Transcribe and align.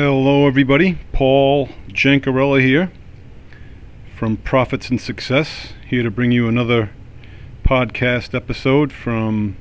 Hello, 0.00 0.46
everybody. 0.46 0.96
Paul 1.10 1.70
Jancarella 1.88 2.62
here 2.62 2.92
from 4.16 4.36
Profits 4.36 4.90
and 4.90 5.00
Success, 5.00 5.72
here 5.88 6.04
to 6.04 6.10
bring 6.12 6.30
you 6.30 6.46
another 6.46 6.90
podcast 7.64 8.32
episode 8.32 8.92
from 8.92 9.56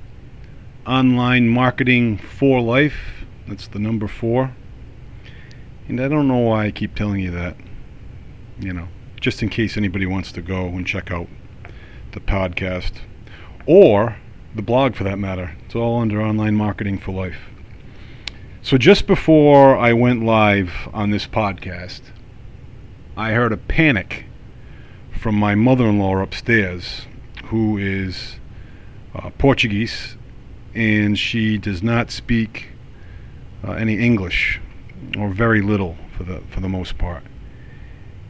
Online 0.85 1.49
Marketing 1.49 2.19
for 2.19 2.61
Life. 2.61 3.25
That's 3.47 3.67
the 3.67 3.79
number 3.79 4.07
four. 4.07 4.53
And 5.87 5.99
I 5.99 6.07
don't 6.07 6.27
know 6.27 6.37
why 6.37 6.67
I 6.67 6.71
keep 6.71 6.93
telling 6.93 7.21
you 7.21 7.31
that. 7.31 7.57
You 8.59 8.73
know, 8.73 8.89
just 9.19 9.41
in 9.41 9.49
case 9.49 9.75
anybody 9.75 10.05
wants 10.05 10.31
to 10.33 10.43
go 10.43 10.67
and 10.67 10.85
check 10.85 11.09
out 11.09 11.29
the 12.11 12.19
podcast 12.19 12.99
or 13.65 14.17
the 14.53 14.61
blog 14.61 14.93
for 14.93 15.03
that 15.03 15.17
matter. 15.17 15.55
It's 15.65 15.73
all 15.73 15.99
under 15.99 16.21
Online 16.21 16.53
Marketing 16.53 16.99
for 16.99 17.11
Life. 17.11 17.39
So 18.67 18.77
just 18.77 19.07
before 19.07 19.77
I 19.77 19.93
went 19.93 20.25
live 20.25 20.89
on 20.91 21.09
this 21.09 21.25
podcast, 21.25 22.01
I 23.15 23.31
heard 23.31 23.53
a 23.53 23.55
panic 23.55 24.25
from 25.17 25.35
my 25.35 25.55
mother-in-law 25.55 26.17
upstairs, 26.17 27.07
who 27.45 27.77
is 27.77 28.41
uh, 29.15 29.29
Portuguese, 29.37 30.17
and 30.75 31.17
she 31.17 31.57
does 31.57 31.81
not 31.81 32.11
speak 32.11 32.71
uh, 33.65 33.71
any 33.71 33.99
English, 33.99 34.59
or 35.17 35.29
very 35.29 35.61
little 35.61 35.95
for 36.17 36.25
the 36.25 36.41
for 36.49 36.59
the 36.59 36.67
most 36.67 36.97
part. 36.97 37.23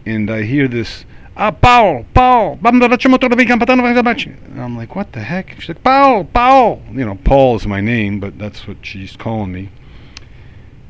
And 0.06 0.30
I 0.30 0.44
hear 0.44 0.68
this, 0.68 1.04
ah, 1.36 1.50
Paul, 1.50 2.06
Paul, 2.14 2.60
I'm 4.56 4.78
like, 4.78 4.96
what 4.96 5.14
the 5.14 5.22
heck? 5.22 5.60
She's 5.60 5.70
like, 5.70 5.84
Paul, 5.84 6.26
Paul. 6.26 6.84
You 6.92 7.08
know, 7.08 7.16
Paul 7.16 7.56
is 7.56 7.66
my 7.66 7.82
name, 7.82 8.20
but 8.20 8.38
that's 8.38 8.68
what 8.68 8.86
she's 8.86 9.16
calling 9.16 9.52
me. 9.52 9.72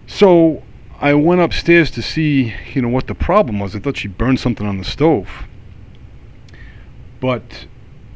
So 0.08 0.64
I 1.00 1.14
went 1.14 1.42
upstairs 1.42 1.92
to 1.92 2.02
see, 2.02 2.56
you 2.74 2.82
know, 2.82 2.88
what 2.88 3.08
the 3.08 3.14
problem 3.14 3.60
was. 3.60 3.76
I 3.76 3.80
thought 3.80 3.98
she 3.98 4.08
burned 4.08 4.40
something 4.40 4.66
on 4.66 4.78
the 4.78 4.86
stove. 4.86 5.46
But 7.20 7.68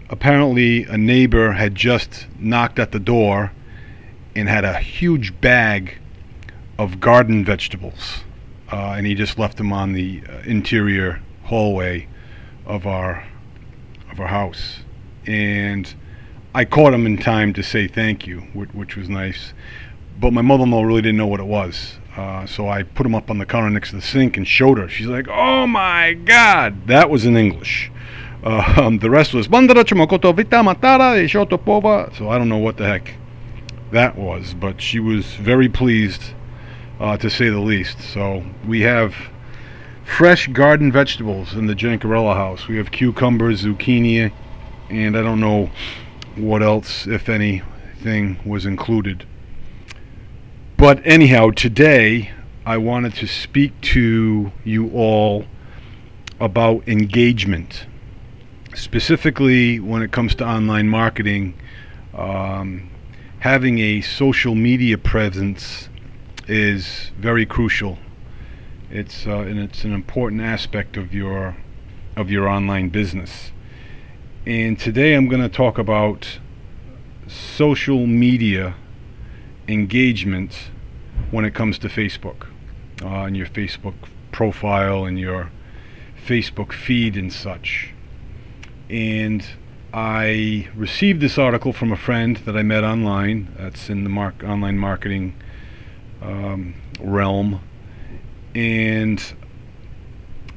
apparently 0.09 0.85
a 0.85 0.97
neighbor 0.97 1.51
had 1.51 1.75
just 1.75 2.27
knocked 2.39 2.79
at 2.79 2.91
the 2.91 2.99
door 2.99 3.51
and 4.35 4.47
had 4.47 4.63
a 4.63 4.79
huge 4.79 5.39
bag 5.41 5.97
of 6.79 6.99
garden 7.01 7.43
vegetables. 7.43 8.23
Uh, 8.71 8.93
and 8.97 9.05
he 9.05 9.13
just 9.13 9.37
left 9.37 9.57
them 9.57 9.73
on 9.73 9.91
the 9.91 10.23
uh, 10.29 10.39
interior 10.45 11.21
hallway 11.43 12.07
of 12.65 12.87
our 12.87 13.25
of 14.09 14.19
our 14.19 14.27
house. 14.27 14.79
And 15.25 15.93
I 16.55 16.63
caught 16.65 16.93
him 16.93 17.05
in 17.05 17.17
time 17.17 17.53
to 17.53 17.63
say 17.63 17.87
thank 17.87 18.25
you, 18.25 18.41
which, 18.53 18.69
which 18.73 18.95
was 18.95 19.09
nice 19.09 19.53
but 20.21 20.31
my 20.31 20.41
mother-in-law 20.43 20.83
really 20.83 21.01
didn't 21.01 21.17
know 21.17 21.27
what 21.27 21.39
it 21.39 21.47
was. 21.47 21.97
Uh, 22.15 22.45
so 22.45 22.69
I 22.69 22.83
put 22.83 23.05
him 23.07 23.15
up 23.15 23.31
on 23.31 23.39
the 23.39 23.45
counter 23.45 23.71
next 23.71 23.89
to 23.89 23.95
the 23.95 24.01
sink 24.01 24.37
and 24.37 24.47
showed 24.47 24.77
her. 24.77 24.87
She's 24.87 25.07
like, 25.07 25.27
"Oh 25.27 25.65
my 25.65 26.13
God!" 26.13 26.87
That 26.87 27.09
was 27.09 27.25
in 27.25 27.35
English. 27.35 27.91
Uh, 28.43 28.73
um, 28.77 28.99
the 28.99 29.09
rest 29.09 29.33
was 29.33 29.47
matara 29.47 29.83
So 32.15 32.29
I 32.29 32.37
don't 32.37 32.49
know 32.49 32.57
what 32.57 32.77
the 32.77 32.85
heck 32.85 33.15
that 33.91 34.15
was, 34.15 34.53
but 34.53 34.79
she 34.79 34.99
was 34.99 35.25
very 35.35 35.67
pleased, 35.67 36.33
uh, 36.99 37.17
to 37.17 37.29
say 37.29 37.49
the 37.49 37.59
least. 37.59 37.99
So 38.01 38.43
we 38.67 38.81
have 38.81 39.15
fresh 40.05 40.47
garden 40.47 40.91
vegetables 40.91 41.53
in 41.53 41.65
the 41.65 41.75
Jancarella 41.75 42.35
house. 42.35 42.67
We 42.67 42.77
have 42.77 42.91
cucumbers, 42.91 43.63
zucchini, 43.63 44.31
and 44.89 45.17
I 45.17 45.23
don't 45.23 45.39
know 45.39 45.71
what 46.35 46.61
else, 46.61 47.07
if 47.07 47.27
anything, 47.29 48.39
was 48.45 48.65
included. 48.65 49.25
But 50.81 50.99
anyhow, 51.05 51.51
today 51.51 52.31
I 52.65 52.77
wanted 52.77 53.13
to 53.17 53.27
speak 53.27 53.79
to 53.81 54.51
you 54.63 54.89
all 54.89 55.45
about 56.39 56.87
engagement. 56.87 57.85
Specifically, 58.73 59.79
when 59.79 60.01
it 60.01 60.11
comes 60.11 60.33
to 60.33 60.43
online 60.43 60.89
marketing, 60.89 61.53
um, 62.15 62.89
having 63.41 63.77
a 63.77 64.01
social 64.01 64.55
media 64.55 64.97
presence 64.97 65.87
is 66.47 67.11
very 67.15 67.45
crucial. 67.45 67.99
It's 68.89 69.27
uh, 69.27 69.41
and 69.41 69.59
it's 69.59 69.83
an 69.83 69.93
important 69.93 70.41
aspect 70.41 70.97
of 70.97 71.13
your 71.13 71.57
of 72.17 72.31
your 72.31 72.47
online 72.47 72.89
business. 72.89 73.51
And 74.47 74.79
today 74.79 75.13
I'm 75.13 75.27
going 75.27 75.43
to 75.43 75.55
talk 75.63 75.77
about 75.77 76.39
social 77.27 78.07
media 78.07 78.73
engagement 79.67 80.69
when 81.31 81.45
it 81.45 81.53
comes 81.53 81.77
to 81.79 81.87
Facebook 81.87 82.47
uh, 83.03 83.25
and 83.25 83.37
your 83.37 83.47
Facebook 83.47 83.95
profile 84.31 85.05
and 85.05 85.19
your 85.19 85.51
Facebook 86.25 86.73
feed 86.73 87.17
and 87.17 87.31
such. 87.31 87.93
And 88.89 89.45
I 89.93 90.69
received 90.75 91.21
this 91.21 91.37
article 91.37 91.73
from 91.73 91.91
a 91.91 91.97
friend 91.97 92.37
that 92.37 92.55
I 92.55 92.63
met 92.63 92.83
online. 92.83 93.53
That's 93.57 93.89
in 93.89 94.03
the 94.03 94.09
mark 94.09 94.43
online 94.43 94.77
marketing 94.77 95.35
um, 96.21 96.75
realm, 96.99 97.61
and 98.53 99.21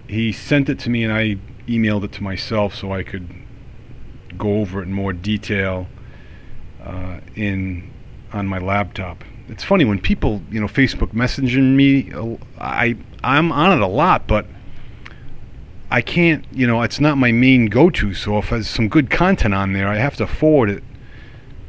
he 0.08 0.32
sent 0.32 0.68
it 0.68 0.78
to 0.80 0.90
me, 0.90 1.04
and 1.04 1.12
I 1.12 1.36
emailed 1.66 2.04
it 2.04 2.12
to 2.12 2.22
myself 2.22 2.74
so 2.74 2.92
I 2.92 3.02
could 3.02 3.28
go 4.36 4.56
over 4.56 4.80
it 4.80 4.84
in 4.84 4.92
more 4.92 5.12
detail 5.12 5.86
uh, 6.82 7.20
in 7.34 7.90
on 8.34 8.46
my 8.46 8.58
laptop. 8.58 9.24
It's 9.48 9.64
funny 9.64 9.84
when 9.84 10.00
people, 10.00 10.42
you 10.50 10.60
know, 10.60 10.66
Facebook 10.66 11.12
messaging 11.12 11.74
me. 11.74 12.12
I 12.58 12.96
I'm 13.22 13.52
on 13.52 13.72
it 13.72 13.82
a 13.82 13.86
lot, 13.86 14.26
but 14.26 14.46
I 15.90 16.02
can't. 16.02 16.44
You 16.52 16.66
know, 16.66 16.82
it's 16.82 17.00
not 17.00 17.16
my 17.16 17.32
main 17.32 17.66
go-to. 17.66 18.12
So 18.12 18.38
if 18.38 18.50
there's 18.50 18.68
some 18.68 18.88
good 18.88 19.10
content 19.10 19.54
on 19.54 19.72
there, 19.72 19.88
I 19.88 19.96
have 19.96 20.16
to 20.16 20.26
forward 20.26 20.70
it 20.70 20.82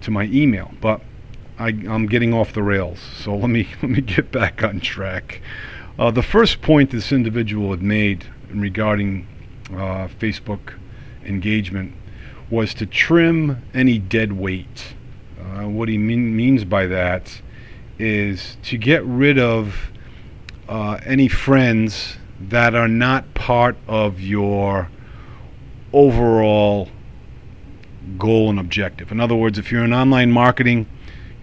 to 0.01 0.11
my 0.11 0.23
email. 0.25 0.73
But 0.81 1.01
I, 1.57 1.69
am 1.69 2.07
getting 2.07 2.33
off 2.33 2.53
the 2.53 2.63
rails. 2.63 2.99
So 3.17 3.35
let 3.35 3.49
me 3.49 3.67
let 3.81 3.91
me 3.91 4.01
get 4.01 4.31
back 4.31 4.63
on 4.63 4.79
track. 4.79 5.41
Uh, 5.97 6.11
the 6.11 6.23
first 6.23 6.61
point 6.61 6.91
this 6.91 7.11
individual 7.11 7.71
had 7.71 7.81
made 7.81 8.25
regarding 8.49 9.27
uh, 9.71 10.07
Facebook 10.19 10.73
engagement 11.23 11.93
was 12.49 12.73
to 12.75 12.85
trim 12.85 13.61
any 13.73 13.97
dead 13.97 14.33
weight. 14.33 14.95
Uh, 15.45 15.67
what 15.67 15.87
he 15.87 15.97
mean, 15.97 16.35
means 16.35 16.65
by 16.65 16.87
that 16.87 17.41
is 17.99 18.57
to 18.63 18.77
get 18.77 19.03
rid 19.05 19.37
of 19.37 19.91
uh, 20.67 20.99
any 21.05 21.27
friends 21.27 22.17
that 22.39 22.73
are 22.75 22.87
not 22.87 23.33
part 23.33 23.77
of 23.87 24.19
your 24.19 24.89
overall 25.93 26.89
goal 28.17 28.49
and 28.49 28.59
objective. 28.59 29.11
In 29.11 29.19
other 29.19 29.35
words, 29.35 29.57
if 29.57 29.71
you're 29.71 29.83
in 29.83 29.93
online 29.93 30.31
marketing, 30.31 30.87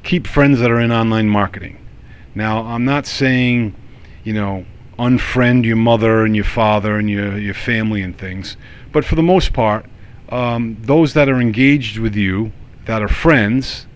keep 0.02 0.26
friends 0.26 0.58
that 0.58 0.70
are 0.70 0.80
in 0.80 0.92
online 0.92 1.28
marketing. 1.28 1.78
Now, 2.34 2.62
I'm 2.62 2.84
not 2.84 3.06
saying, 3.06 3.74
you 4.24 4.32
know, 4.32 4.66
unfriend 4.98 5.64
your 5.64 5.76
mother 5.76 6.24
and 6.24 6.34
your 6.34 6.44
father 6.44 6.96
and 6.96 7.08
your, 7.08 7.38
your 7.38 7.54
family 7.54 8.02
and 8.02 8.16
things, 8.16 8.56
but 8.92 9.04
for 9.04 9.14
the 9.14 9.22
most 9.22 9.52
part, 9.52 9.86
um, 10.28 10.76
those 10.80 11.14
that 11.14 11.28
are 11.28 11.40
engaged 11.40 11.98
with 11.98 12.14
you, 12.14 12.52
that 12.86 13.02
are 13.02 13.08
friends, 13.08 13.86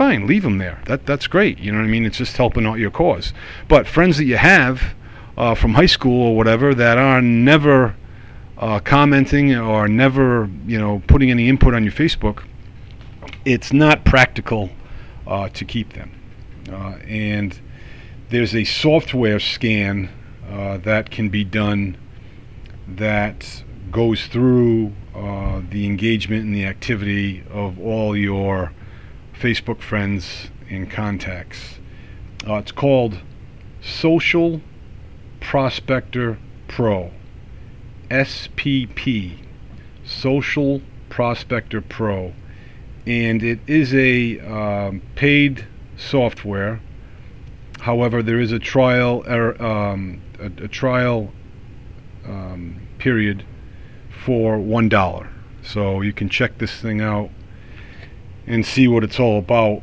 fine, 0.00 0.26
leave 0.26 0.44
them 0.44 0.56
there. 0.56 0.80
That 0.86 1.04
that's 1.04 1.26
great. 1.26 1.58
You 1.58 1.72
know 1.72 1.78
what 1.78 1.84
I 1.84 1.88
mean? 1.88 2.06
It's 2.06 2.16
just 2.16 2.34
helping 2.34 2.64
out 2.64 2.78
your 2.78 2.90
cause. 2.90 3.34
But 3.68 3.86
friends 3.86 4.16
that 4.16 4.24
you 4.24 4.38
have 4.38 4.94
uh, 5.36 5.54
from 5.54 5.74
high 5.74 5.92
school 5.96 6.28
or 6.28 6.34
whatever 6.34 6.74
that 6.74 6.96
are 6.96 7.20
never 7.20 7.94
uh, 8.56 8.80
commenting 8.80 9.54
or 9.54 9.88
never, 9.88 10.48
you 10.66 10.78
know, 10.78 11.02
putting 11.06 11.30
any 11.30 11.50
input 11.50 11.74
on 11.74 11.84
your 11.84 11.92
Facebook, 11.92 12.44
it's 13.44 13.74
not 13.74 14.06
practical 14.06 14.70
uh, 15.26 15.50
to 15.50 15.66
keep 15.66 15.92
them. 15.92 16.10
Uh, 16.72 16.96
and 17.06 17.60
there's 18.30 18.54
a 18.54 18.64
software 18.64 19.38
scan 19.38 20.08
uh, 20.50 20.78
that 20.78 21.10
can 21.10 21.28
be 21.28 21.44
done 21.44 21.94
that 22.88 23.62
goes 23.90 24.28
through 24.28 24.94
uh, 25.14 25.60
the 25.68 25.84
engagement 25.84 26.44
and 26.46 26.54
the 26.54 26.64
activity 26.64 27.44
of 27.50 27.78
all 27.78 28.16
your 28.16 28.72
Facebook 29.40 29.80
friends 29.80 30.50
and 30.68 30.90
contacts. 30.90 31.78
Uh, 32.46 32.56
it's 32.56 32.72
called 32.72 33.20
Social 33.80 34.60
Prospector 35.40 36.38
Pro. 36.68 37.10
SPP. 38.10 39.38
Social 40.04 40.82
Prospector 41.08 41.80
Pro. 41.80 42.34
And 43.06 43.42
it 43.42 43.60
is 43.66 43.94
a 43.94 44.40
um, 44.40 45.00
paid 45.14 45.66
software. 45.96 46.80
However, 47.80 48.22
there 48.22 48.40
is 48.40 48.52
a 48.52 48.58
trial 48.58 49.24
er, 49.26 49.60
um, 49.62 50.20
a, 50.38 50.64
a, 50.64 50.68
trial 50.68 51.32
um, 52.26 52.78
period 52.98 53.42
for 54.22 54.58
one 54.58 54.90
dollar. 54.90 55.30
So 55.62 56.02
you 56.02 56.12
can 56.12 56.28
check 56.28 56.58
this 56.58 56.78
thing 56.78 57.00
out 57.00 57.30
and 58.50 58.66
see 58.66 58.88
what 58.88 59.04
it's 59.04 59.20
all 59.20 59.38
about. 59.38 59.80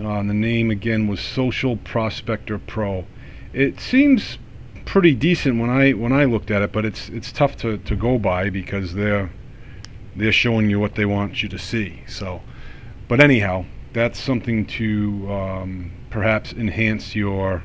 Uh, 0.00 0.22
the 0.24 0.34
name 0.34 0.70
again 0.70 1.06
was 1.06 1.20
Social 1.20 1.76
Prospector 1.76 2.58
Pro. 2.60 3.06
it 3.52 3.78
seems 3.78 4.38
pretty 4.84 5.14
decent 5.14 5.60
when 5.60 5.70
I 5.70 5.92
when 5.92 6.12
I 6.12 6.24
looked 6.24 6.50
at 6.50 6.62
it, 6.62 6.72
but 6.72 6.84
it's 6.84 7.08
it's 7.10 7.30
tough 7.30 7.56
to, 7.58 7.78
to 7.78 7.94
go 7.94 8.18
by 8.18 8.50
because 8.50 8.94
they're 8.94 9.30
they're 10.16 10.32
showing 10.32 10.68
you 10.68 10.80
what 10.80 10.96
they 10.96 11.04
want 11.04 11.42
you 11.42 11.48
to 11.48 11.58
see. 11.58 12.02
So, 12.08 12.40
but 13.06 13.20
anyhow, 13.20 13.66
that's 13.92 14.18
something 14.18 14.66
to 14.66 15.32
um, 15.32 15.92
perhaps 16.10 16.52
enhance 16.52 17.14
your 17.14 17.62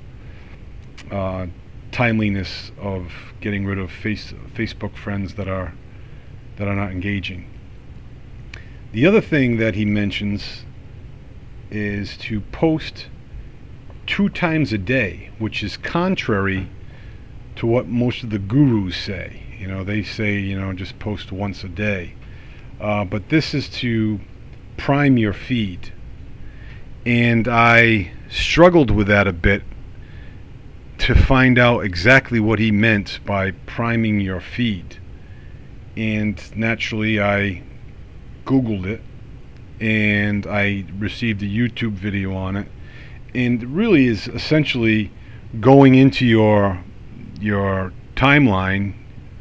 uh, 1.11 1.47
timeliness 1.91 2.71
of 2.79 3.11
getting 3.41 3.65
rid 3.65 3.79
of 3.79 3.91
face, 3.91 4.33
Facebook 4.53 4.95
friends 4.95 5.33
that 5.35 5.47
are 5.47 5.73
that 6.57 6.67
are 6.67 6.75
not 6.75 6.91
engaging. 6.91 7.52
The 8.93 9.07
other 9.07 9.21
thing 9.21 9.57
that 9.57 9.73
he 9.73 9.85
mentions 9.85 10.65
is 11.71 12.15
to 12.17 12.41
post 12.41 13.07
two 14.05 14.29
times 14.29 14.71
a 14.71 14.77
day, 14.77 15.31
which 15.39 15.63
is 15.63 15.77
contrary 15.77 16.69
to 17.55 17.65
what 17.65 17.87
most 17.87 18.21
of 18.21 18.29
the 18.29 18.37
gurus 18.37 18.95
say. 18.95 19.41
You 19.57 19.65
know, 19.65 19.83
they 19.83 20.03
say, 20.03 20.37
you 20.37 20.59
know, 20.59 20.73
just 20.73 20.99
post 20.99 21.31
once 21.31 21.63
a 21.63 21.69
day. 21.69 22.13
Uh, 22.79 23.03
but 23.03 23.29
this 23.29 23.55
is 23.55 23.67
to 23.81 24.19
prime 24.77 25.17
your 25.17 25.33
feed. 25.33 25.91
And 27.03 27.47
I 27.47 28.11
struggled 28.29 28.91
with 28.91 29.07
that 29.07 29.27
a 29.27 29.33
bit 29.33 29.63
to 30.99 31.15
find 31.15 31.57
out 31.57 31.79
exactly 31.79 32.39
what 32.39 32.59
he 32.59 32.69
meant 32.69 33.21
by 33.25 33.51
priming 33.65 34.19
your 34.19 34.39
feed. 34.39 34.97
And 35.97 36.39
naturally, 36.55 37.19
I 37.19 37.63
Googled 38.45 38.85
it 38.85 39.01
and 39.79 40.47
I 40.47 40.85
received 40.97 41.41
a 41.41 41.45
YouTube 41.45 41.93
video 41.93 42.33
on 42.35 42.55
it. 42.55 42.67
And 43.35 43.63
it 43.63 43.67
really 43.67 44.07
is 44.07 44.27
essentially 44.27 45.11
going 45.59 45.95
into 45.95 46.25
your 46.25 46.81
your 47.41 47.91
timeline 48.15 48.93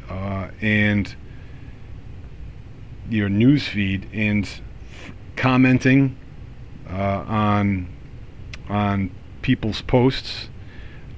uh, 0.09 0.49
and 0.61 1.15
your 3.09 3.29
news 3.29 3.67
feed 3.67 4.09
and 4.13 4.45
f- 4.45 5.11
commenting 5.35 6.17
uh, 6.89 7.23
on 7.27 7.87
on 8.69 9.11
people's 9.41 9.81
posts, 9.81 10.49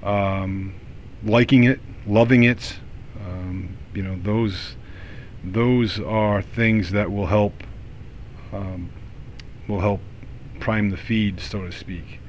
um, 0.04 0.76
liking 1.24 1.64
it, 1.64 1.80
loving 2.06 2.44
it. 2.44 2.78
Um, 3.26 3.78
you 3.94 4.04
know 4.04 4.20
those 4.22 4.76
those 5.44 6.00
are 6.00 6.42
things 6.42 6.92
that 6.92 7.12
will 7.12 7.28
help 7.28 7.54
um, 8.56 8.90
will 9.68 9.80
help 9.80 10.02
prime 10.60 10.90
the 10.90 10.98
feed, 10.98 11.40
so 11.40 11.64
to 11.64 11.72
speak. 11.72 12.20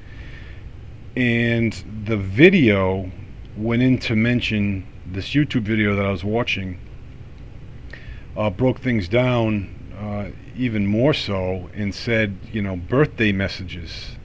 And 1.15 1.73
the 2.05 2.17
video 2.17 3.11
went 3.55 3.81
in 3.81 3.97
to 3.99 4.15
mention 4.15 4.85
this 5.05 5.29
YouTube 5.29 5.63
video 5.63 5.95
that 5.95 6.05
I 6.05 6.11
was 6.11 6.23
watching 6.23 6.79
uh, 8.35 8.49
broke 8.49 8.79
things 8.79 9.07
down 9.07 9.73
uh, 9.99 10.29
even 10.55 10.85
more 10.85 11.13
so 11.13 11.69
and 11.73 11.93
said, 11.93 12.37
you 12.51 12.61
know, 12.61 12.75
birthday 12.75 13.31
messages 13.31 14.17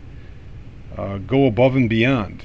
uh, 0.96 1.18
go 1.18 1.46
above 1.46 1.76
and 1.76 1.88
beyond. 1.88 2.44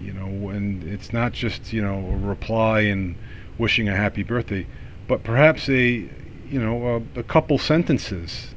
You 0.00 0.12
know, 0.12 0.50
and 0.50 0.84
it's 0.84 1.12
not 1.12 1.32
just 1.32 1.72
you 1.72 1.82
know 1.82 1.98
a 1.98 2.16
reply 2.16 2.82
and 2.82 3.16
wishing 3.58 3.88
a 3.88 3.96
happy 3.96 4.22
birthday, 4.22 4.64
but 5.08 5.24
perhaps 5.24 5.68
a 5.68 6.08
you 6.48 6.60
know 6.60 7.02
a, 7.16 7.18
a 7.18 7.22
couple 7.24 7.58
sentences 7.58 8.54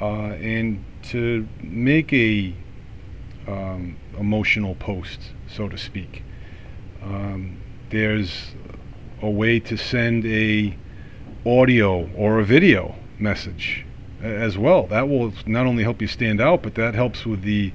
uh, 0.00 0.32
and 0.34 0.84
to 1.02 1.48
make 1.62 2.12
a 2.12 2.54
um, 3.46 3.96
emotional 4.18 4.74
post, 4.74 5.20
so 5.48 5.68
to 5.68 5.78
speak. 5.78 6.22
Um, 7.02 7.58
there's 7.90 8.54
a 9.22 9.30
way 9.30 9.60
to 9.60 9.76
send 9.76 10.26
a 10.26 10.76
audio 11.46 12.10
or 12.16 12.40
a 12.40 12.44
video 12.44 12.96
message 13.18 13.86
as 14.20 14.58
well. 14.58 14.86
That 14.88 15.08
will 15.08 15.32
not 15.46 15.66
only 15.66 15.82
help 15.84 16.02
you 16.02 16.08
stand 16.08 16.40
out, 16.40 16.62
but 16.62 16.74
that 16.74 16.94
helps 16.94 17.24
with 17.24 17.42
the 17.42 17.72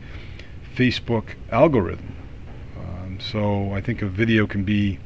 Facebook 0.75 1.35
algorithm. 1.51 2.15
Um, 2.77 3.19
so 3.19 3.74
I 3.74 3.81
think 3.81 4.01
a 4.01 4.07
video 4.07 4.45
can 4.45 4.63
be 4.63 5.00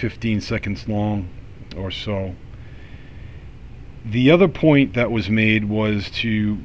15 0.00 0.40
seconds 0.40 0.88
long 0.88 1.28
or 1.76 1.90
so 1.90 2.34
the 4.04 4.30
other 4.30 4.48
point 4.48 4.94
that 4.94 5.10
was 5.10 5.28
made 5.28 5.64
was 5.64 6.10
to, 6.10 6.58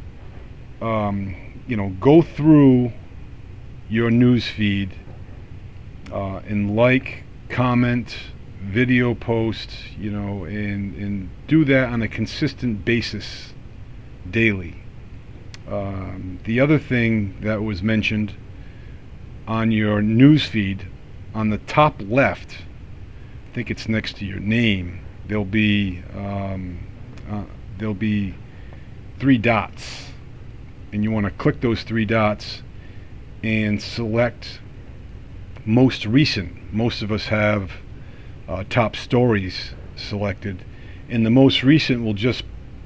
um, 0.82 1.36
you 1.68 1.76
know, 1.76 1.90
go 2.00 2.22
through 2.22 2.94
your 3.90 4.10
news 4.10 4.48
feed 4.48 4.94
uh, 6.12 6.38
and 6.48 6.76
like, 6.76 7.24
comment, 7.50 8.16
video 8.62 9.14
post, 9.14 9.70
you 9.98 10.10
know, 10.10 10.46
and 10.46 10.96
and 10.96 11.30
do 11.48 11.64
that 11.66 11.90
on 11.90 12.02
a 12.02 12.08
consistent 12.08 12.84
basis 12.84 13.54
daily. 14.30 14.76
Um, 15.70 16.40
the 16.44 16.60
other 16.60 16.80
thing 16.80 17.38
that 17.42 17.62
was 17.62 17.82
mentioned 17.84 18.34
on 19.48 19.72
your 19.72 20.02
news 20.02 20.46
feed, 20.46 20.88
on 21.34 21.50
the 21.50 21.58
top 21.60 22.02
left, 22.02 22.58
I 23.52 23.56
think 23.56 23.70
it's 23.70 23.88
next 23.88 24.18
to 24.18 24.26
your 24.26 24.40
name. 24.40 25.00
There'll 25.28 25.46
be 25.46 26.02
um, 26.16 26.80
uh, 27.30 27.44
there'll 27.78 27.94
be 27.94 28.36
three 29.20 29.38
dots. 29.38 30.08
And 30.92 31.04
you 31.04 31.12
want 31.12 31.26
to 31.26 31.32
click 31.32 31.62
those 31.62 31.84
three 31.84 32.06
dots 32.06 32.64
and 33.44 33.82
select 33.82 34.60
most 35.66 36.06
recent. 36.06 36.74
Most 36.74 37.02
of 37.02 37.12
us 37.12 37.26
have 37.26 37.72
uh, 38.48 38.64
top 38.70 38.96
stories 38.96 39.74
selected. 39.96 40.64
And 41.10 41.26
the 41.26 41.32
most 41.32 41.64
recent 41.64 42.04
will 42.04 42.14
just 42.14 42.44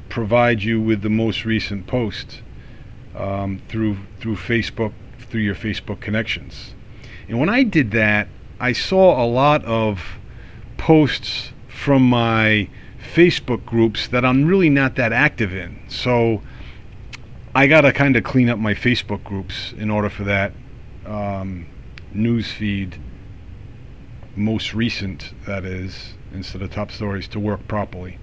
provide 0.10 0.64
you 0.64 0.82
with 0.82 1.02
the 1.02 1.10
most 1.10 1.46
recent 1.46 1.86
post 1.88 2.42
um, 3.16 3.62
through 3.68 3.98
through 4.20 4.36
Facebook 4.36 4.94
through 5.30 5.42
your 5.42 5.56
Facebook 5.56 6.00
connections. 6.00 6.74
And 7.28 7.40
when 7.40 7.50
I 7.50 7.64
did 7.64 7.92
that 7.92 8.28
I 8.60 8.74
saw 8.74 9.24
a 9.24 9.28
lot 9.28 9.64
of 9.64 10.02
posts 10.78 11.52
from 11.68 12.10
my 12.10 12.68
Facebook 13.14 13.66
groups 13.66 14.08
that 14.10 14.26
I'm 14.26 14.46
really 14.46 14.70
not 14.70 14.96
that 14.96 15.14
active 15.14 15.54
in. 15.54 15.80
So 15.88 16.42
I 17.56 17.68
got 17.68 17.82
to 17.82 17.94
kind 17.94 18.16
of 18.16 18.24
clean 18.24 18.50
up 18.50 18.60
my 18.60 18.74
Facebook 18.74 19.24
groups 19.24 19.74
in 19.74 19.90
order 19.90 20.10
for 20.10 20.24
that 20.26 20.52
um, 21.06 21.66
news 22.14 22.52
feed, 22.52 23.00
most 24.36 24.74
recent, 24.74 25.34
that 25.46 25.66
is, 25.66 26.14
instead 26.34 26.62
of 26.62 26.72
top 26.72 26.92
stories, 26.92 27.28
to 27.30 27.40
work 27.40 27.68
properly. 27.68 28.18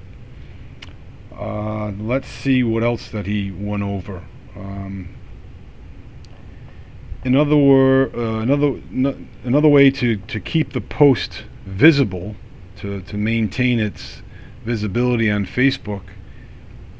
Uh, 1.36 1.90
let's 1.98 2.28
see 2.28 2.62
what 2.62 2.82
else 2.82 3.08
that 3.10 3.26
he 3.26 3.50
went 3.50 3.82
over. 3.82 4.22
Um, 4.54 5.14
another 7.24 7.56
word, 7.56 8.14
uh, 8.14 8.38
another 8.38 8.68
n- 8.90 9.28
another 9.44 9.68
way 9.68 9.90
to, 9.90 10.16
to 10.16 10.40
keep 10.40 10.72
the 10.72 10.80
post 10.80 11.44
visible, 11.66 12.36
to, 12.76 13.02
to 13.02 13.16
maintain 13.16 13.78
its 13.78 14.22
visibility 14.66 15.30
on 15.30 15.46
Facebook 15.46 16.02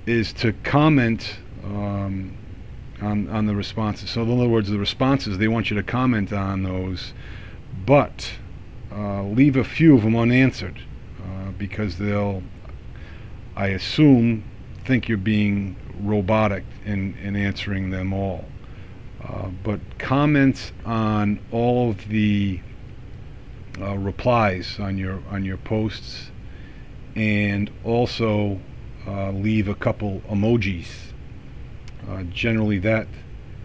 is 0.07 0.33
to 0.33 0.53
comment 0.63 1.39
um, 1.65 2.39
on 3.03 3.29
on 3.29 3.47
the 3.47 3.57
responses. 3.57 4.09
So 4.11 4.23
in 4.23 4.31
other 4.31 4.49
words, 4.49 4.71
the 4.71 4.79
responses 4.79 5.37
they 5.39 5.49
want 5.49 5.69
you 5.69 5.77
to 5.77 5.83
comment 5.83 6.33
on 6.33 6.63
those, 6.63 7.13
but 7.85 8.33
uh, 8.93 9.25
leave 9.25 9.57
a 9.57 9.65
few 9.65 9.97
of 9.97 10.03
them 10.05 10.15
unanswered 10.15 10.79
uh, 11.21 11.51
because 11.59 11.99
they'll, 11.99 12.45
I 13.57 13.69
assume, 13.69 14.45
think 14.85 15.09
you're 15.09 15.19
being 15.19 15.75
robotic 16.01 16.63
in 16.85 17.19
in 17.19 17.35
answering 17.35 17.91
them 17.91 18.13
all. 18.13 18.45
Uh, 19.21 19.49
but 19.65 19.81
comments 19.99 20.71
on 20.85 21.41
all 21.51 21.91
of 21.91 22.09
the 22.09 22.61
uh, 23.81 23.97
replies 23.99 24.79
on 24.79 24.97
your 24.97 25.21
on 25.31 25.45
your 25.45 25.57
posts 25.57 26.31
and 27.17 27.71
also 27.83 28.61
uh, 29.07 29.31
leave 29.31 29.67
a 29.67 29.75
couple 29.75 30.21
emojis. 30.31 31.13
Uh, 32.09 32.23
generally, 32.25 32.79
that 32.79 33.09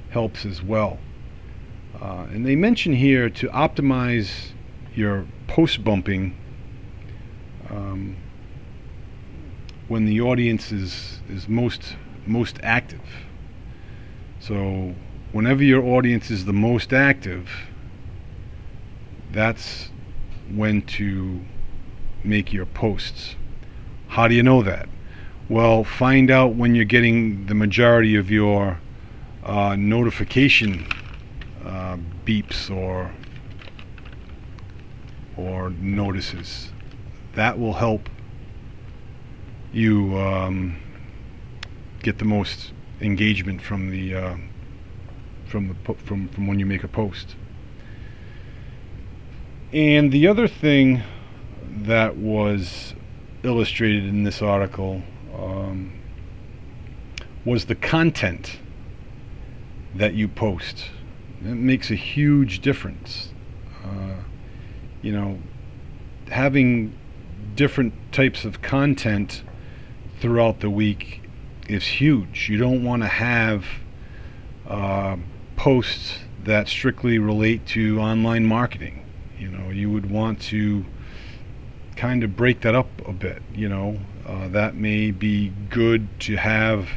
helps 0.10 0.46
as 0.46 0.64
well. 0.64 0.98
Uh, 2.02 2.26
and 2.32 2.46
they 2.46 2.56
mention 2.56 2.94
here 2.94 3.30
to 3.30 3.48
optimize 3.50 4.52
your 4.96 5.28
post 5.48 5.84
bumping 5.84 6.36
um, 7.70 8.16
when 9.88 10.06
the 10.06 10.20
audience 10.22 10.72
is, 10.72 11.20
is 11.30 11.48
most 11.48 11.96
most 12.26 12.60
active. 12.64 13.02
So 14.40 14.96
whenever 15.32 15.64
your 15.64 15.84
audience 15.84 16.30
is 16.30 16.46
the 16.46 16.54
most 16.54 16.94
active, 16.94 17.50
that's 19.32 19.90
when 20.54 20.82
to 20.84 21.42
make 22.24 22.54
your 22.54 22.66
posts. 22.66 23.36
How 24.12 24.28
do 24.28 24.36
you 24.36 24.44
know 24.44 24.62
that? 24.64 24.90
Well, 25.48 25.86
find 25.86 26.30
out 26.30 26.56
when 26.56 26.76
you're 26.76 26.84
getting 26.84 27.46
the 27.46 27.56
majority 27.56 28.18
of 28.18 28.30
your 28.30 28.78
uh, 29.42 29.78
notification 29.78 30.86
uh, 31.64 31.96
beeps 32.26 32.70
or 32.70 33.10
or 35.38 35.70
notices. 35.70 36.74
That 37.36 37.58
will 37.58 37.72
help 37.72 38.10
you 39.72 40.18
um, 40.18 40.76
get 42.04 42.20
the 42.20 42.26
most 42.26 42.74
engagement 43.00 43.62
from 43.62 43.92
the 43.92 44.14
uh, 44.14 44.36
from 45.46 45.70
the 45.70 45.76
po- 45.86 45.94
from 46.04 46.28
from 46.28 46.48
when 46.48 46.60
you 46.60 46.66
make 46.66 46.84
a 46.84 46.90
post. 46.90 47.38
And 49.72 50.12
the 50.12 50.28
other 50.28 50.50
thing 50.50 51.02
that 51.64 52.18
was 52.18 52.94
illustrated 53.44 54.06
in 54.06 54.24
this 54.24 54.42
article 54.42 55.02
um, 55.36 55.94
was 57.46 57.66
the 57.66 57.76
content 57.76 58.60
that 59.96 60.14
you 60.14 60.28
post. 60.28 60.90
It 61.42 61.46
makes 61.46 61.90
a 61.90 61.96
huge 61.96 62.62
difference. 62.62 63.30
Uh, 63.84 64.16
you 65.02 65.12
know, 65.12 65.40
having 66.30 66.96
different 67.56 67.94
types 68.12 68.46
of 68.46 68.62
content 68.62 69.44
throughout 70.20 70.60
the 70.60 70.70
week 70.70 71.22
is 71.68 71.86
huge. 71.86 72.48
You 72.50 72.58
don't 72.58 72.84
want 72.84 73.02
to 73.02 73.08
have 73.08 73.66
uh, 74.68 75.18
posts 75.56 76.20
that 76.44 76.68
strictly 76.68 77.20
relate 77.20 77.66
to 77.68 78.00
online 78.00 78.46
marketing. 78.46 79.06
You 79.38 79.50
know, 79.50 79.70
you 79.70 79.90
would 79.90 80.10
want 80.10 80.40
to 80.44 80.86
kind 82.02 82.24
of 82.24 82.36
break 82.36 82.62
that 82.62 82.74
up 82.74 82.90
a 83.08 83.14
bit. 83.14 83.44
You 83.54 83.70
know, 83.70 84.00
uh, 84.26 84.48
that 84.48 84.74
may 84.74 85.12
be 85.12 85.54
good 85.70 86.08
to 86.22 86.36
have 86.36 86.90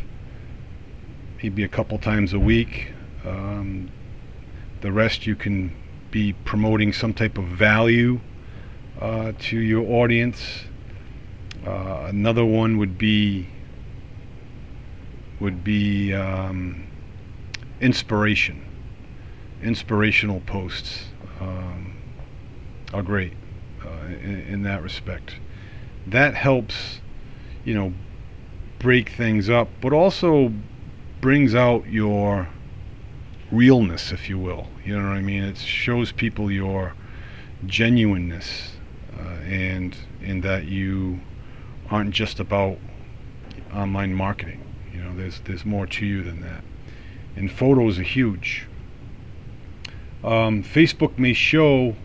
maybe 1.43 1.63
a 1.63 1.69
couple 1.69 1.99
times 1.99 2.33
a 2.33 2.39
week. 2.39 2.91
Um, 3.23 3.91
the 4.81 4.91
rest 4.91 5.27
you 5.27 5.37
can 5.37 5.77
be 6.11 6.33
promoting 6.33 6.95
some 6.95 7.13
type 7.13 7.37
of 7.37 7.45
value 7.45 8.19
uh, 8.99 9.33
to 9.41 9.59
your 9.59 9.85
audience. 10.03 10.65
Uh, 11.67 12.07
another 12.09 12.47
one 12.47 12.79
would 12.79 12.97
be 12.97 13.47
would 15.39 15.63
be 15.63 16.15
um, 16.15 16.83
inspiration. 17.79 18.65
Inspirational 19.63 20.41
posts 20.47 21.05
um, 21.43 21.95
are 22.95 23.03
great 23.03 23.35
in, 24.07 24.41
in 24.49 24.63
that 24.63 24.83
respect. 24.83 25.37
That 26.07 26.35
helps, 26.35 27.01
you 27.65 27.75
know, 27.75 27.93
break 28.79 29.11
things 29.11 29.49
up, 29.49 29.69
but 29.81 29.93
also 29.93 30.53
brings 31.21 31.55
out 31.55 31.87
your 31.87 32.49
realness, 33.51 34.13
if 34.13 34.29
you 34.29 34.39
will. 34.39 34.67
You 34.85 35.01
know 35.01 35.09
what 35.09 35.17
I 35.17 35.23
mean? 35.23 35.43
It 35.45 35.57
shows 35.57 36.13
people 36.13 36.51
your 36.51 36.95
genuineness, 37.67 38.73
uh, 39.19 39.23
and 39.47 39.97
in 40.21 40.41
that 40.43 40.65
you 40.65 41.21
aren't 41.91 42.11
just 42.11 42.41
about 42.41 42.79
online 43.73 44.13
marketing. 44.15 44.61
You 44.93 45.03
know, 45.03 45.17
there's 45.17 45.41
there's 45.41 45.65
more 45.65 45.87
to 45.87 46.07
you 46.07 46.23
than 46.23 46.41
that. 46.43 46.63
And 47.37 47.51
photos 47.51 47.99
are 47.99 48.03
huge. 48.03 48.67
Um, 50.23 50.63
Facebook 50.63 51.19
may 51.19 51.33
show 51.33 51.97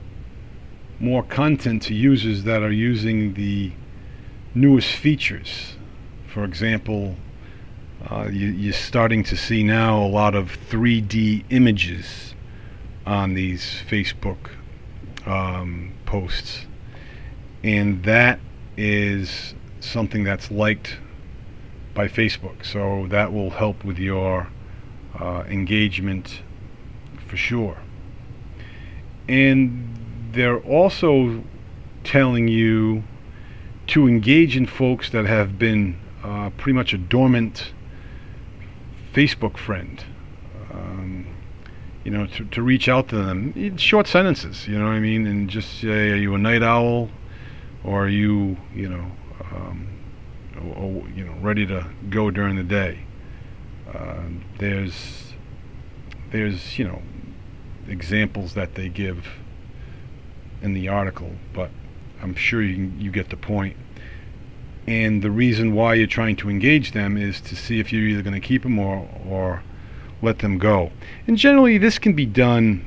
more 0.99 1.23
content 1.23 1.83
to 1.83 1.93
users 1.93 2.43
that 2.43 2.61
are 2.61 2.71
using 2.71 3.33
the 3.33 3.71
newest 4.53 4.93
features. 4.95 5.75
For 6.27 6.43
example, 6.43 7.15
uh, 8.09 8.29
you, 8.31 8.69
are 8.69 8.73
starting 8.73 9.23
to 9.25 9.35
see 9.35 9.63
now 9.63 10.01
a 10.03 10.07
lot 10.07 10.35
of 10.35 10.57
3D 10.69 11.45
images 11.49 12.33
on 13.05 13.33
these 13.33 13.81
Facebook 13.89 14.49
um, 15.25 15.93
posts, 16.05 16.65
and 17.63 18.03
that 18.03 18.39
is 18.77 19.53
something 19.79 20.23
that's 20.23 20.51
liked 20.51 20.97
by 21.93 22.07
Facebook. 22.07 22.65
So 22.65 23.07
that 23.09 23.33
will 23.33 23.49
help 23.49 23.83
with 23.83 23.97
your 23.97 24.47
uh, 25.19 25.43
engagement 25.47 26.41
for 27.27 27.37
sure. 27.37 27.77
And 29.27 29.98
they're 30.31 30.59
also 30.59 31.43
telling 32.03 32.47
you 32.47 33.03
to 33.87 34.07
engage 34.07 34.55
in 34.55 34.65
folks 34.65 35.09
that 35.09 35.25
have 35.25 35.57
been 35.57 35.99
uh, 36.23 36.49
pretty 36.51 36.73
much 36.73 36.93
a 36.93 36.97
dormant 36.97 37.71
Facebook 39.13 39.57
friend. 39.57 40.03
Um, 40.71 41.25
you 42.03 42.11
know, 42.11 42.27
to, 42.27 42.45
to 42.45 42.61
reach 42.61 42.87
out 42.87 43.09
to 43.09 43.17
them, 43.17 43.53
in 43.55 43.77
short 43.77 44.07
sentences, 44.07 44.67
you 44.67 44.77
know 44.77 44.85
what 44.85 44.93
I 44.93 44.99
mean, 44.99 45.25
and 45.27 45.49
just 45.49 45.79
say, 45.81 46.11
"Are 46.11 46.15
you 46.15 46.35
a 46.35 46.37
night 46.37 46.63
owl, 46.63 47.09
or 47.83 48.05
are 48.05 48.09
you, 48.09 48.57
you 48.73 48.89
know, 48.89 49.11
um, 49.51 49.87
or, 50.75 51.09
you 51.09 51.25
know, 51.25 51.33
ready 51.41 51.65
to 51.65 51.87
go 52.09 52.31
during 52.31 52.55
the 52.55 52.63
day?" 52.63 52.99
Uh, 53.93 54.21
there's, 54.59 55.33
there's, 56.31 56.77
you 56.77 56.85
know, 56.85 57.01
examples 57.87 58.53
that 58.53 58.75
they 58.75 58.87
give 58.87 59.25
in 60.61 60.73
the 60.73 60.87
article, 60.87 61.31
but 61.53 61.69
I'm 62.21 62.35
sure 62.35 62.61
you 62.61 62.91
you 62.97 63.11
get 63.11 63.29
the 63.29 63.37
point. 63.37 63.75
point 63.75 63.89
and 64.89 65.21
the 65.21 65.29
reason 65.29 65.75
why 65.75 65.93
you're 65.93 66.07
trying 66.07 66.35
to 66.37 66.49
engage 66.49 66.93
them 66.93 67.15
is 67.15 67.39
to 67.41 67.55
see 67.55 67.79
if 67.79 67.93
you're 67.93 68.07
either 68.07 68.23
going 68.23 68.33
to 68.33 68.39
keep 68.39 68.63
them 68.63 68.79
or, 68.79 69.07
or 69.27 69.61
let 70.23 70.39
them 70.39 70.57
go. 70.57 70.91
And 71.27 71.37
generally, 71.37 71.77
this 71.77 71.99
can 71.99 72.13
be 72.13 72.25
done 72.25 72.85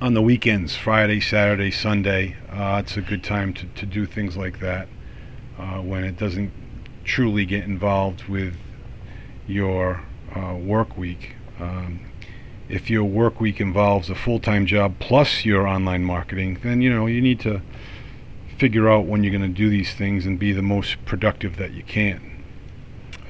on 0.00 0.14
the 0.14 0.22
weekends 0.22 0.76
Friday, 0.76 1.18
Saturday, 1.20 1.72
Sunday. 1.72 2.36
Uh, 2.48 2.80
it's 2.84 2.96
a 2.96 3.00
good 3.00 3.24
time 3.24 3.52
to, 3.54 3.66
to 3.66 3.86
do 3.86 4.06
things 4.06 4.36
like 4.36 4.60
that 4.60 4.86
uh, 5.58 5.78
when 5.78 6.04
it 6.04 6.16
doesn't 6.16 6.52
truly 7.02 7.44
get 7.44 7.64
involved 7.64 8.28
with 8.28 8.54
your 9.48 10.02
uh, 10.36 10.54
work 10.54 10.96
week. 10.96 11.34
Um, 11.58 12.09
if 12.70 12.88
your 12.88 13.04
work 13.04 13.40
week 13.40 13.60
involves 13.60 14.08
a 14.08 14.14
full 14.14 14.38
time 14.38 14.64
job 14.64 14.94
plus 15.00 15.44
your 15.44 15.66
online 15.66 16.04
marketing, 16.04 16.58
then 16.62 16.80
you 16.80 16.94
know 16.94 17.06
you 17.06 17.20
need 17.20 17.40
to 17.40 17.60
figure 18.56 18.88
out 18.88 19.06
when 19.06 19.24
you're 19.24 19.36
going 19.36 19.42
to 19.42 19.48
do 19.48 19.68
these 19.68 19.92
things 19.92 20.24
and 20.24 20.38
be 20.38 20.52
the 20.52 20.62
most 20.62 21.04
productive 21.04 21.56
that 21.56 21.72
you 21.72 21.82
can. 21.82 22.44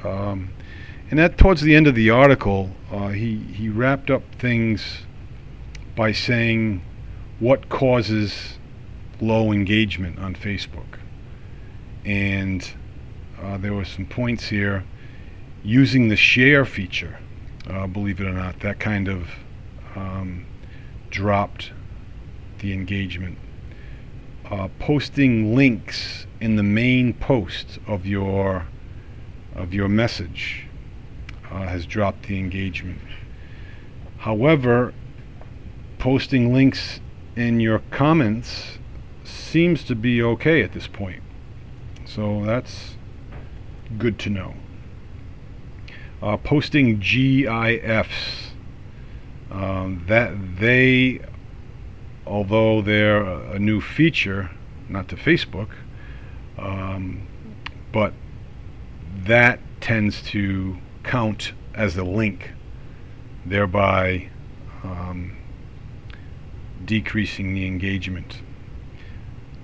Um, 0.05 0.51
and 1.11 1.19
that 1.19 1.39
towards 1.39 1.63
the 1.63 1.75
end 1.75 1.87
of 1.87 1.95
the 1.95 2.11
article, 2.11 2.71
uh, 2.93 3.09
he 3.09 3.39
he 3.39 3.69
wrapped 3.69 4.11
up 4.11 4.23
things 4.39 5.03
by 5.97 6.13
saying 6.13 6.83
what 7.39 7.69
causes 7.69 8.59
low 9.21 9.53
engagement 9.53 10.19
on 10.19 10.35
Facebook, 10.35 10.99
and 12.05 12.73
uh, 13.41 13.57
there 13.57 13.73
were 13.73 13.87
some 13.87 14.05
points 14.05 14.49
here 14.49 14.85
using 15.63 16.09
the 16.09 16.17
share 16.17 16.65
feature. 16.67 17.19
Uh, 17.71 17.87
believe 17.87 18.21
it 18.21 18.27
or 18.27 18.33
not, 18.33 18.59
that 18.61 18.81
kind 18.81 19.07
of 19.07 19.29
um, 19.95 20.45
dropped 21.11 21.73
the 22.59 22.73
engagement 22.73 23.39
uh, 24.51 24.69
posting 24.81 25.55
links 25.55 26.27
in 26.41 26.57
the 26.57 26.63
main 26.63 27.15
post 27.15 27.79
of 27.87 28.05
your 28.05 28.67
of 29.55 29.73
your 29.73 29.89
message 29.89 30.67
uh, 31.51 31.63
has 31.63 31.87
dropped 31.87 32.27
the 32.27 32.39
engagement. 32.39 33.01
However, 34.19 34.93
posting 35.99 36.53
links 36.53 37.01
in 37.37 37.61
your 37.61 37.81
comments 37.91 38.79
seems 39.25 39.85
to 39.85 39.95
be 39.95 40.23
okay 40.23 40.63
at 40.63 40.73
this 40.73 40.87
point. 40.87 41.23
So 42.05 42.45
that's 42.45 42.97
good 43.99 44.19
to 44.21 44.31
know. 44.31 44.55
Uh, 46.23 46.37
posting 46.37 46.99
GIFs 46.99 48.53
um, 49.51 50.05
that 50.07 50.59
they 50.59 51.21
although 52.31 52.81
they're 52.81 53.23
a, 53.23 53.59
new 53.59 53.81
feature, 53.81 54.51
not 54.89 55.09
to 55.09 55.17
Facebook, 55.17 55.71
um, 56.57 57.27
but 57.93 58.13
that 59.25 59.59
tends 59.81 60.23
to 60.23 60.77
count 61.03 61.53
as 61.75 61.97
a 61.97 62.05
link, 62.05 62.53
thereby 63.45 64.29
um, 64.85 65.37
decreasing 66.85 67.53
the 67.53 67.67
engagement. 67.67 68.41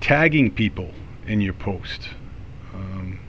Tagging 0.01 0.51
people 0.51 0.91
in 1.27 1.41
your 1.41 1.55
post, 1.55 2.09
um, 2.75 3.21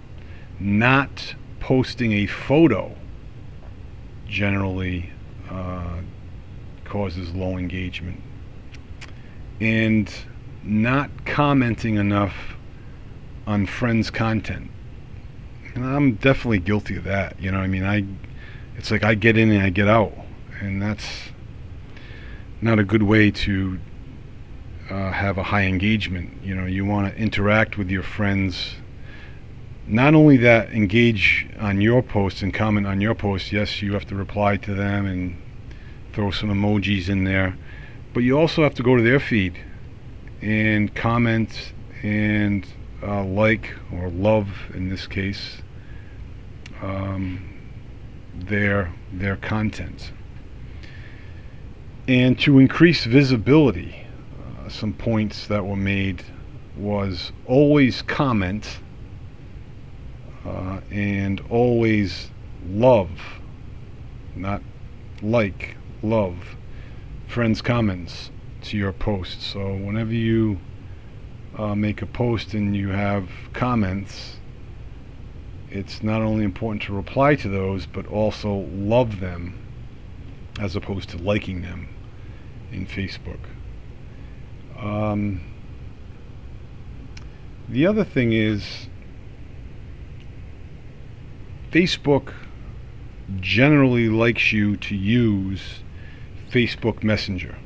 not 0.59 1.35
posting 1.59 2.11
a 2.13 2.25
photo 2.25 2.95
generally 4.27 5.11
uh, 5.49 6.01
causes 6.83 7.33
low 7.33 7.57
engagement 7.57 8.21
and 9.59 10.13
not 10.63 11.09
commenting 11.25 11.95
enough 11.95 12.55
on 13.45 13.65
friends' 13.65 14.09
content. 14.09 14.69
And 15.73 15.85
I'm 15.85 16.15
definitely 16.15 16.59
guilty 16.59 16.97
of 16.97 17.03
that. 17.05 17.39
You 17.39 17.51
know, 17.51 17.59
I 17.59 17.67
mean, 17.67 17.85
I 17.85 18.05
it's 18.75 18.91
like 18.91 19.03
I 19.03 19.15
get 19.15 19.37
in 19.37 19.51
and 19.51 19.63
I 19.63 19.69
get 19.69 19.87
out, 19.87 20.13
and 20.59 20.81
that's 20.81 21.29
not 22.61 22.79
a 22.79 22.83
good 22.83 23.03
way 23.03 23.31
to 23.31 23.79
uh, 24.89 25.11
have 25.11 25.37
a 25.37 25.43
high 25.43 25.63
engagement. 25.63 26.31
You 26.43 26.55
know, 26.55 26.65
you 26.65 26.85
want 26.85 27.13
to 27.13 27.19
interact 27.19 27.77
with 27.77 27.89
your 27.89 28.03
friends. 28.03 28.75
Not 29.89 30.15
only 30.15 30.35
that, 30.37 30.71
engage 30.71 31.47
on 31.61 31.79
your 31.79 32.03
posts 32.03 32.41
and 32.41 32.53
comment 32.53 32.85
on 32.85 32.99
your 32.99 33.15
posts. 33.15 33.53
Yes, 33.53 33.81
you 33.81 33.93
have 33.93 34.05
to 34.07 34.15
reply 34.15 34.57
to 34.57 34.73
them 34.73 35.05
and 35.05 35.41
throw 36.11 36.29
some 36.29 36.49
emojis 36.49 37.07
in 37.07 37.23
there, 37.23 37.57
but 38.13 38.19
you 38.19 38.37
also 38.37 38.63
have 38.63 38.73
to 38.75 38.83
go 38.83 38.97
to 38.97 39.01
their 39.01 39.21
feed 39.21 39.57
and 40.41 40.93
comment 40.93 41.71
and 42.03 42.67
uh, 43.01 43.23
like 43.23 43.73
or 43.93 44.09
love, 44.09 44.49
in 44.73 44.89
this 44.89 45.07
case, 45.07 45.61
um, 46.81 47.39
their 48.35 48.93
their 49.13 49.37
content. 49.37 50.11
And 52.09 52.37
to 52.39 52.59
increase 52.59 53.05
visibility, 53.05 54.05
uh, 54.65 54.67
some 54.67 54.91
points 54.91 55.47
that 55.47 55.65
were 55.65 55.77
made 55.77 56.23
was 56.75 57.31
always 57.45 58.01
comment 58.01 58.79
uh, 60.47 60.79
and 60.91 61.41
always 61.49 62.29
love, 62.69 63.09
not 64.35 64.61
like, 65.21 65.75
love 66.01 66.55
friends' 67.27 67.61
comments 67.61 68.31
to 68.61 68.77
your 68.77 68.93
post. 68.93 69.41
So 69.41 69.73
whenever 69.75 70.13
you 70.13 70.59
uh, 71.57 71.75
make 71.75 72.01
a 72.01 72.05
post 72.05 72.53
and 72.53 72.75
you 72.75 72.89
have 72.89 73.29
comments, 73.53 74.37
it's 75.69 76.01
not 76.01 76.21
only 76.21 76.45
important 76.45 76.83
to 76.83 76.93
reply 76.93 77.35
to 77.35 77.49
those, 77.49 77.85
but 77.85 78.07
also 78.07 78.67
love 78.71 79.19
them 79.19 79.59
as 80.59 80.75
opposed 80.75 81.09
to 81.09 81.17
liking 81.17 81.61
them 81.61 81.89
in 82.71 82.87
Facebook. 82.87 83.39
Um, 84.79 85.41
the 87.67 87.85
other 87.85 88.03
thing 88.05 88.31
is, 88.31 88.87
Facebook 91.71 92.33
generally 93.41 94.07
likes 94.07 94.53
you 94.53 94.77
to 94.77 94.95
use 94.95 95.81
Facebook 96.49 97.03
Messenger. 97.03 97.57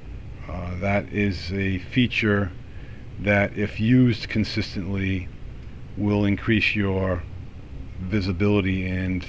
Uh, 0.50 0.75
that 0.79 1.08
is 1.13 1.53
a 1.53 1.77
feature 1.77 2.51
that, 3.20 3.55
if 3.55 3.79
used 3.79 4.27
consistently, 4.27 5.27
will 5.98 6.25
increase 6.25 6.75
your 6.75 7.22
visibility 8.00 8.88
and 8.88 9.24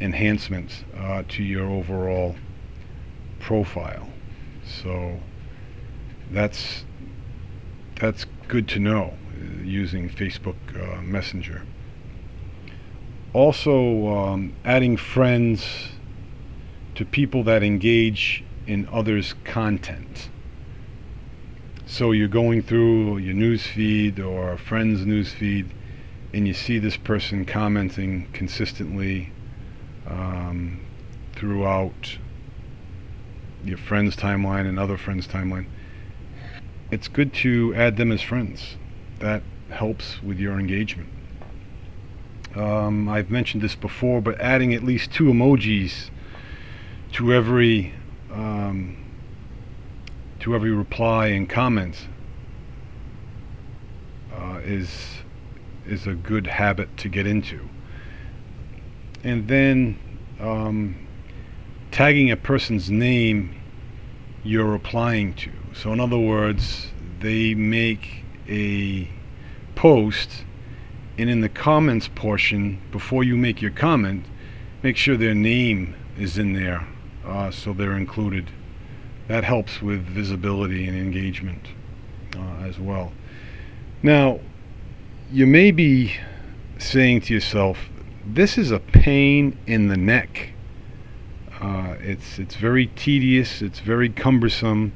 enhancements 0.00 0.84
uh, 0.96 1.22
to 1.28 1.42
your 1.42 1.68
overall 1.68 2.34
profile. 3.38 4.08
So 4.64 5.20
that's 6.30 6.84
that's 8.00 8.26
good 8.48 8.68
to 8.68 8.78
know 8.78 9.12
uh, 9.12 9.62
using 9.62 10.08
Facebook 10.08 10.56
uh, 10.74 11.02
Messenger. 11.02 11.62
Also, 13.36 14.08
um, 14.08 14.54
adding 14.64 14.96
friends 14.96 15.90
to 16.94 17.04
people 17.04 17.44
that 17.44 17.62
engage 17.62 18.42
in 18.66 18.88
others' 18.90 19.34
content. 19.44 20.30
So 21.84 22.12
you're 22.12 22.28
going 22.28 22.62
through 22.62 23.18
your 23.18 23.34
news 23.34 23.66
feed 23.66 24.18
or 24.18 24.52
a 24.52 24.58
friend's 24.58 25.04
news 25.04 25.34
feed, 25.34 25.70
and 26.32 26.48
you 26.48 26.54
see 26.54 26.78
this 26.78 26.96
person 26.96 27.44
commenting 27.44 28.26
consistently 28.32 29.34
um, 30.06 30.80
throughout 31.34 32.16
your 33.66 33.76
friend's 33.76 34.16
timeline 34.16 34.66
and 34.66 34.78
other 34.78 34.96
friends' 34.96 35.28
timeline. 35.28 35.66
It's 36.90 37.06
good 37.06 37.34
to 37.34 37.74
add 37.74 37.98
them 37.98 38.12
as 38.12 38.22
friends. 38.22 38.76
That 39.18 39.42
helps 39.68 40.22
with 40.22 40.38
your 40.38 40.58
engagement. 40.58 41.10
Um, 42.56 43.08
I've 43.08 43.30
mentioned 43.30 43.62
this 43.62 43.74
before, 43.74 44.20
but 44.20 44.40
adding 44.40 44.72
at 44.72 44.82
least 44.82 45.12
two 45.12 45.24
emojis 45.24 46.10
to 47.12 47.32
every 47.32 47.92
um, 48.32 48.96
to 50.40 50.54
every 50.54 50.70
reply 50.70 51.28
and 51.28 51.48
comment 51.48 52.08
uh, 54.34 54.60
is 54.64 55.18
is 55.86 56.06
a 56.06 56.14
good 56.14 56.46
habit 56.46 56.96
to 56.98 57.08
get 57.08 57.26
into. 57.26 57.68
And 59.22 59.48
then 59.48 59.98
um, 60.40 61.06
tagging 61.90 62.30
a 62.30 62.36
person's 62.36 62.90
name 62.90 63.54
you're 64.44 64.64
replying 64.64 65.34
to. 65.34 65.50
So, 65.74 65.92
in 65.92 66.00
other 66.00 66.18
words, 66.18 66.88
they 67.20 67.54
make 67.54 68.24
a 68.48 69.08
post, 69.74 70.44
and 71.18 71.30
in 71.30 71.40
the 71.40 71.48
comments 71.48 72.08
portion, 72.14 72.80
before 72.90 73.24
you 73.24 73.36
make 73.36 73.62
your 73.62 73.70
comment, 73.70 74.26
make 74.82 74.96
sure 74.96 75.16
their 75.16 75.34
name 75.34 75.94
is 76.18 76.38
in 76.38 76.52
there 76.52 76.86
uh, 77.24 77.50
so 77.50 77.72
they're 77.72 77.96
included. 77.96 78.50
That 79.28 79.44
helps 79.44 79.82
with 79.82 80.00
visibility 80.02 80.86
and 80.86 80.96
engagement 80.96 81.68
uh, 82.36 82.64
as 82.64 82.78
well. 82.78 83.12
Now, 84.02 84.40
you 85.32 85.46
may 85.46 85.70
be 85.70 86.12
saying 86.78 87.22
to 87.22 87.34
yourself, 87.34 87.78
this 88.24 88.58
is 88.58 88.70
a 88.70 88.78
pain 88.78 89.58
in 89.66 89.88
the 89.88 89.96
neck. 89.96 90.50
Uh, 91.60 91.94
it's 92.00 92.38
it's 92.38 92.54
very 92.54 92.88
tedious. 92.88 93.62
It's 93.62 93.80
very 93.80 94.10
cumbersome, 94.10 94.92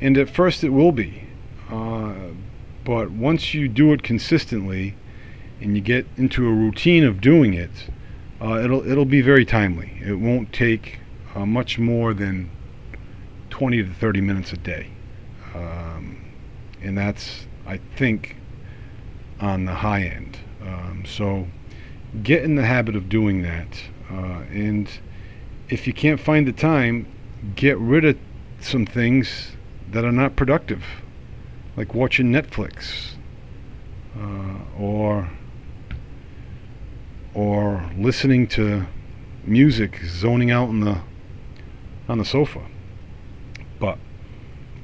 and 0.00 0.16
at 0.16 0.30
first 0.30 0.64
it 0.64 0.70
will 0.70 0.92
be. 0.92 1.28
Uh, 1.70 2.14
but 2.84 3.10
once 3.10 3.52
you 3.52 3.68
do 3.68 3.92
it 3.92 4.02
consistently, 4.02 4.94
and 5.62 5.76
you 5.76 5.80
get 5.80 6.06
into 6.16 6.46
a 6.46 6.52
routine 6.52 7.04
of 7.04 7.20
doing 7.20 7.54
it, 7.54 7.70
uh, 8.40 8.58
it'll 8.58 8.86
it'll 8.86 9.04
be 9.04 9.22
very 9.22 9.44
timely. 9.44 9.92
It 10.04 10.14
won't 10.14 10.52
take 10.52 10.98
uh, 11.34 11.46
much 11.46 11.78
more 11.78 12.12
than 12.12 12.50
20 13.50 13.84
to 13.84 13.94
30 13.94 14.20
minutes 14.20 14.52
a 14.52 14.56
day, 14.56 14.88
um, 15.54 16.20
and 16.82 16.98
that's 16.98 17.46
I 17.66 17.78
think 17.96 18.36
on 19.40 19.64
the 19.64 19.74
high 19.74 20.02
end. 20.02 20.38
Um, 20.62 21.04
so 21.06 21.46
get 22.22 22.42
in 22.42 22.56
the 22.56 22.64
habit 22.64 22.96
of 22.96 23.08
doing 23.08 23.42
that, 23.42 23.80
uh, 24.10 24.42
and 24.50 24.90
if 25.68 25.86
you 25.86 25.92
can't 25.92 26.20
find 26.20 26.46
the 26.46 26.52
time, 26.52 27.06
get 27.54 27.78
rid 27.78 28.04
of 28.04 28.18
some 28.60 28.84
things 28.84 29.52
that 29.92 30.04
are 30.04 30.12
not 30.12 30.34
productive, 30.34 30.84
like 31.76 31.94
watching 31.94 32.32
Netflix 32.32 33.12
uh, 34.18 34.58
or 34.78 35.28
or 37.34 37.90
listening 37.96 38.46
to 38.46 38.86
music, 39.44 40.00
zoning 40.04 40.50
out 40.50 40.68
on 40.68 40.80
the 40.80 41.00
on 42.08 42.18
the 42.18 42.24
sofa. 42.24 42.62
But 43.78 43.98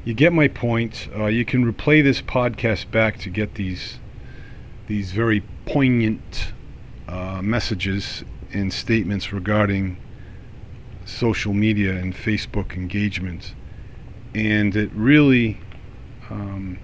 you 0.05 0.15
get 0.15 0.33
my 0.33 0.49
point. 0.49 1.09
Uh, 1.15 1.27
you 1.27 1.45
can 1.45 1.71
replay 1.71 2.03
this 2.03 2.23
podcast 2.23 2.91
back 2.91 3.19
to 3.21 3.31
get 3.31 3.55
these 3.55 3.99
these 4.87 5.13
very 5.13 5.43
poignant 5.67 6.53
uh, 7.07 7.43
messages 7.43 8.25
and 8.53 8.73
statements 8.73 9.33
regarding 9.33 9.99
social 11.05 11.53
media 11.53 11.93
and 11.93 12.15
Facebook 12.15 12.75
engagement. 12.75 13.55
And 14.35 14.75
it 14.75 14.91
really 14.95 15.59
um, 16.31 16.79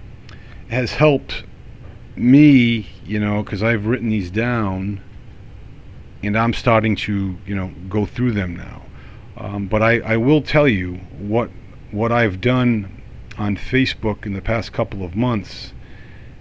has 0.69 0.91
helped 0.91 1.43
me, 2.15 2.87
you 3.05 3.19
know, 3.19 3.43
because 3.43 3.63
I've 3.63 3.85
written 3.85 4.09
these 4.09 4.31
down 4.31 5.01
and 6.25 6.37
I'm 6.37 6.53
starting 6.53 6.95
to, 6.97 7.37
you 7.45 7.55
know, 7.55 7.71
go 7.89 8.05
through 8.05 8.31
them 8.33 8.55
now. 8.55 8.81
Um, 9.37 9.67
but 9.67 9.81
I, 9.81 9.99
I 9.99 10.17
will 10.17 10.41
tell 10.41 10.67
you 10.67 10.95
what 11.17 11.49
what 11.91 12.11
I've 12.11 12.41
done 12.41 13.01
on 13.37 13.57
Facebook 13.57 14.25
in 14.25 14.33
the 14.33 14.41
past 14.41 14.73
couple 14.73 15.03
of 15.03 15.15
months 15.15 15.73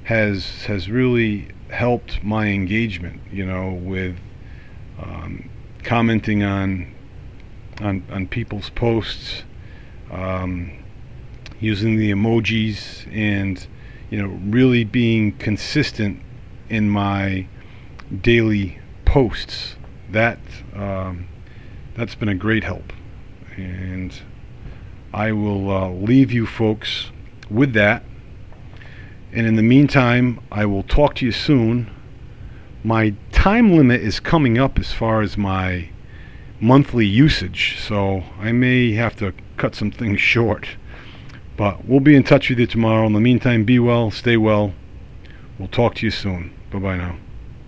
has 0.05 0.65
has 0.67 0.89
really 0.89 1.49
helped 1.71 2.23
my 2.23 2.47
engagement. 2.47 3.21
You 3.33 3.47
know, 3.47 3.73
with 3.73 4.17
um, 5.01 5.51
commenting 5.83 6.43
on 6.43 6.93
on 7.81 8.05
on 8.11 8.29
people's 8.29 8.71
posts, 8.71 9.43
um, 10.11 10.71
using 11.61 11.97
the 11.97 12.13
emojis, 12.13 13.13
and 13.13 13.67
you 14.11 14.23
know, 14.23 14.29
really 14.47 14.85
being 14.85 15.33
consistent 15.33 16.21
in 16.69 16.89
my 16.89 17.47
daily 18.23 18.79
posts. 19.15 19.77
That 20.11 20.41
um, 20.75 21.29
that's 21.97 22.17
been 22.17 22.29
a 22.29 22.35
great 22.35 22.65
help, 22.65 22.93
and 23.57 24.13
I 25.13 25.31
will 25.31 25.71
uh, 25.71 25.91
leave 25.91 26.33
you 26.33 26.47
folks 26.47 27.13
with 27.49 27.75
that. 27.75 28.03
And 29.33 29.47
in 29.47 29.55
the 29.55 29.63
meantime, 29.63 30.41
I 30.51 30.67
will 30.67 30.83
talk 30.83 31.15
to 31.17 31.25
you 31.25 31.31
soon. 31.31 31.93
My 32.83 33.15
time 33.31 33.77
limit 33.77 34.01
is 34.01 34.19
coming 34.19 34.59
up 34.59 34.81
as 34.81 34.93
far 34.93 35.23
as 35.23 35.39
my 35.39 35.91
monthly 36.61 37.07
usage, 37.07 37.79
so 37.79 38.25
I 38.41 38.51
may 38.51 38.95
have 38.95 39.15
to 39.19 39.33
cut 39.57 39.77
some 39.77 39.93
things 39.93 40.21
short. 40.21 40.71
But 41.57 41.85
we'll 41.85 42.01
be 42.01 42.17
in 42.17 42.25
touch 42.25 42.51
with 42.51 42.59
you 42.59 42.67
tomorrow. 42.67 43.07
In 43.07 43.13
the 43.13 43.21
meantime, 43.21 43.63
be 43.63 43.79
well, 43.79 44.11
stay 44.11 44.37
well. 44.37 44.75
We'll 45.57 45.69
talk 45.69 45.95
to 45.97 46.07
you 46.07 46.11
soon. 46.11 46.53
Bye 46.73 46.81
bye 46.81 46.97
now. 46.97 47.24